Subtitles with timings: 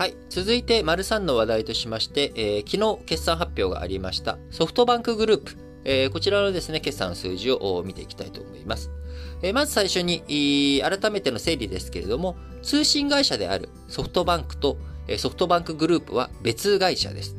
[0.00, 0.16] はい。
[0.30, 5.58] 続いて、丸3の話題としまして、えー、昨日決算発表がありましたソフトバンクグループ。
[5.84, 8.90] えー、こちらのですね、決算数字を見ていきたいと思います。
[9.42, 14.78] えー、まず最初に、改めての整理ですけれども、通信会社であるソフトバンクと
[15.18, 17.36] ソフトバンクグループは別会社です。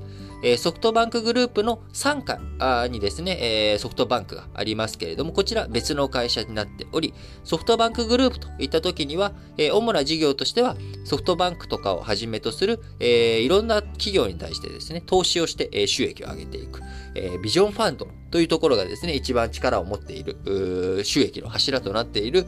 [0.57, 7.13] ソフトバンクグループの傘下にですね、ソフトバンクがありますけれども、こちら別の会社になっており、
[7.43, 9.33] ソフトバンクグループといった時には、
[9.73, 16.81] 主な事業としては、ソフトバンクとかをはじめとする、いろんな企業に対してですね、投資をして、収益を上げていく、
[17.43, 22.45] ビジョンファンドというところがですね、一番力を持っている、収益の柱となっている、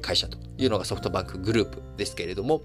[0.00, 2.62] 会社というのがソフトバンクグループですけれども、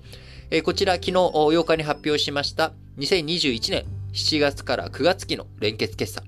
[0.64, 6.23] こちら昨日8日に発表しました2021年7月から9月期の連結決算。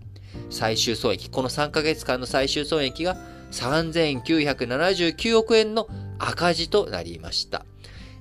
[0.49, 3.15] 最終損益、この3ヶ月間の最終損益が
[3.51, 5.87] 3979億円の
[6.19, 7.65] 赤字となりました。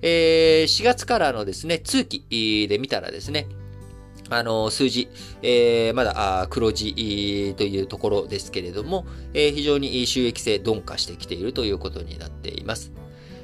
[0.03, 3.47] えー、4月からのですね、通期で見たらですね、
[4.31, 5.09] あの、数字、
[5.43, 12.93] えー、まだ黒字というところですけれども、えー、非常に収益性鈍化してきているということになっています。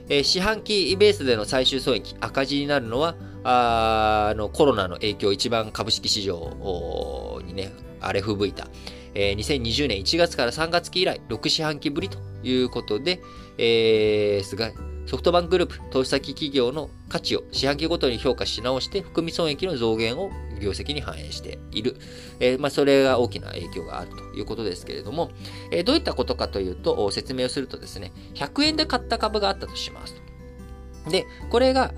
[0.08, 8.68] えー、四半期ベースでの最終損益赤字になるのは、あのコロナの影響、一番株式市場にね、荒れ吹雪いた、
[9.14, 13.20] えー、2020年1月から3月期以来、6四半期ぶりということで、
[13.58, 14.74] えー、
[15.06, 21.96] ソフトバンクグループ、投資先企業の価値を四半期ごとに評価し直して、含み損益の増減を業績に反映している。
[22.38, 25.30] えー、まあ、それが大きな影響があるということですけれども、
[25.72, 30.14] えー、どういったことかというと、説明をするとですね、100円で買った株があったとします。
[31.08, 31.92] で、これが、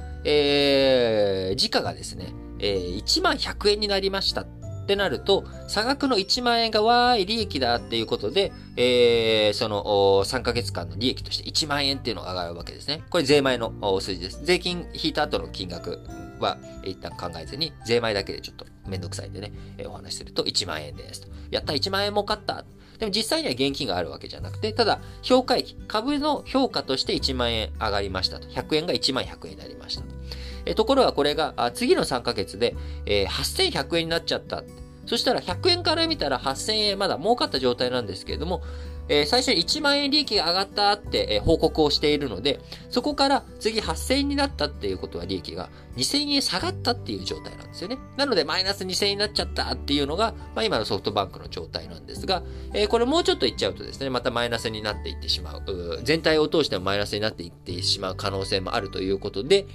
[1.52, 4.46] えー、時価がですね、えー、1万100円になりましたっ
[4.86, 9.84] てなると、差額の1万円がわーい利益だっていうことで、えー、その
[10.24, 13.02] 3ヶ月間の利益として1万円っていうのが上がるわけですね。
[13.10, 14.40] これ税前の数字です。
[14.44, 16.00] 税金引いた後の金額
[16.40, 21.28] は一旦考えずに、税前だけでちょっとめんどくさいんでね、えー、お話しすると1万円ですと。
[21.50, 22.64] やった1万円儲かった
[23.02, 28.46] でも実際には現金があるわけじゃなくて、ただ、評価益、株の評価として1万円上がりましたと。
[28.46, 30.08] 100円が1万100円になりましたと。
[30.74, 32.74] ところがこれが、次の3ヶ月で、
[33.06, 34.62] えー、8100円になっちゃった。
[35.06, 38.62] そしたら100円から見たら8000円まだ儲かった状態なんですけれども、
[39.08, 47.98] 最初に1万円利益が上がったって、報告をしているので、そこから次8000円になったっていうことは利益が2000円下がったっていう状態なんですよね。
[48.16, 55.62] なのでマイナス2000円になっちゃったっていうのが、まあ、今のソフトバンクの状態なんですが、えー、これもうちょっといっちゃうとですね、またマイナスになっていってしまう。
[55.66, 59.66] う全体を通してもマイナスになっていってしまう可能性もあるということで、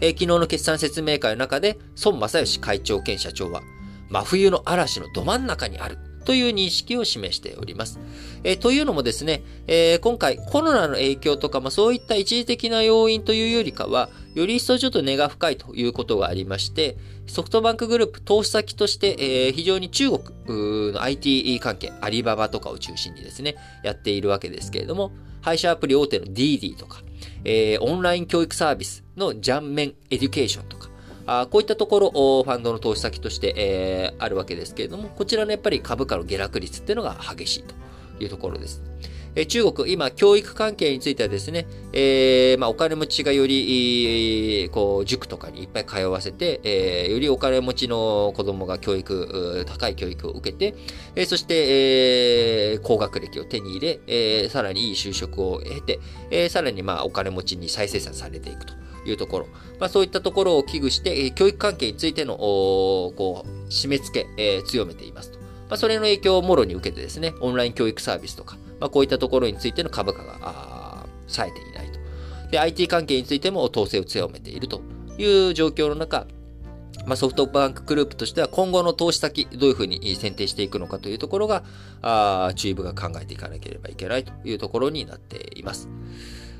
[0.00, 3.62] えー、昨日の決算説明会の中で、孫正義会長兼社長は、
[4.08, 5.98] 真冬の嵐のど真ん中にある。
[6.28, 7.98] という認識を示しております。
[8.44, 20.22] えー、というのもですね、えー、今回コロナの影響とか、まあ、そういった一時的な要因というよりかは、より一層ちょっと根が深いということがありまして、ソフトバンクグループ投資先として、えー、非常に中国
[20.92, 27.00] の IT 関係、アリババとかを中心にですね、やっているわけですけれども、配車アプリ大手の DiDi とか、
[27.44, 30.88] えー、オンライン教育サービスの Zhangmen Education とか、
[31.26, 37.74] あこういったところ、ファンドの投資先として、えー、あるわけですけれども、こちらのやっぱり株価の下落率っていうのが激しいと
[38.22, 38.82] いうところです。
[39.40, 50.74] え中国、今、教育関係についてはですね、えー、まあ、お金持ちがより、こう、塾とかにいっぱい通わせて、えー、よりお金持ちの子供が教育、高い教育を受けて、
[51.14, 56.00] えー、そして、えー、高学歴を手に入れ、えー、さらにいい就職を得て、
[56.32, 58.74] えー、さらに、まあ、お金持ちに再生産されていくと。
[59.06, 59.46] いうところ。
[59.78, 65.38] まあ、そういったところを危惧して、え教育関係についての、こう、締め付け、えー、強めていますと。
[65.38, 71.98] まあ、それの影響をもろに受けてですね、オンライン教育サービスとか、まあ、こういったところについての株価が、冴えていないと。
[72.50, 74.80] で、IT 関係についても統制を強めていると
[75.18, 76.26] いう状況の中、
[77.06, 81.64] まあ、ソフトバンクグループとしては今後の投資先、どういうふうに選定していくのかというところが、
[82.02, 85.88] あ注意部が考えていかなければいけないというところになっています。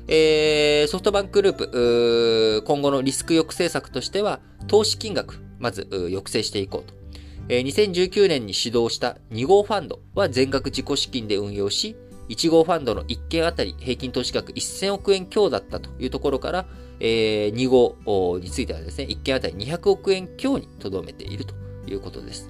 [0.07, 6.99] えー、ソフトバンクグループ、今後のリスク抑制策としては、投資金額、まず抑制していこうと。
[7.47, 11.95] えー、2019年に始動した2号ファンドは全額自己資金で運用し、
[12.29, 16.65] 1号ファンドの1件あたり平均投資額1000億円強だったというところから、
[16.99, 21.55] えー、2号についてはですね、1件あたり200億円強にとどめていると
[21.87, 22.49] いうことです。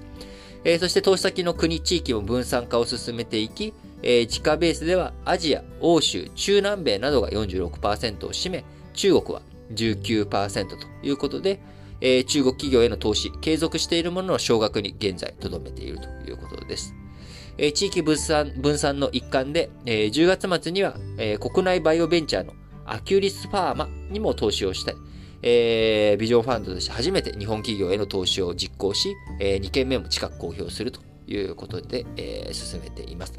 [0.64, 3.72] えー、そして投資先の国、地域も分散化を進めていき、
[4.02, 9.42] えー、地価ベースではアジア、欧州、中南米などが46%を占め、中国は
[9.72, 11.60] 19%ということで、
[12.02, 16.94] えー、中国企業への投資、継続しているものの少額に現在留めているということです。
[17.62, 22.54] えー、地域分散分散の一環で、えー、10月末には、えー、国内バイオベンチャーの
[22.86, 24.96] アキュリスファーマにも投資をしたい。
[25.42, 33.38] えー、ビジョンファンドとして初めて日本企業への投資を実行し、えー、2件目も近く公表するということで、えー、進めています。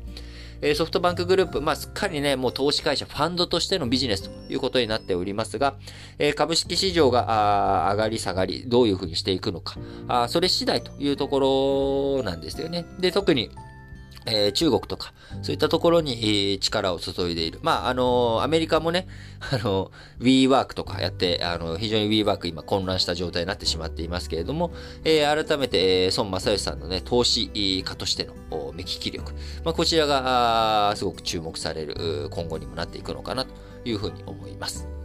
[0.75, 5.73] ソフトバンクグループ、まあ、すっかりね、もう投資会社、ファンドとしてのビジネスということになっておりますが、
[6.35, 9.79] 株式市場が上がり下がり、どういうふうにしていくのか、
[10.29, 12.85] それ次第というところなんですよね。
[12.99, 13.49] で、特に、
[14.25, 17.59] えー、中国とか、そういったところに、えー、力を注いでいる。
[17.63, 19.07] まあ、あのー、アメリカもね、
[19.51, 24.71] あの、WeWork とかやって、あの、非常に WeWork 今混乱した状態になってしまっていますけれども、
[25.03, 29.31] えー、改めて、えー、孫正義さんのね、投資家としての目利き力。
[29.63, 33.51] まあ、こちらが、すごく注目される、今後にもなっていくのかなと
[33.85, 35.00] いうふうに思います。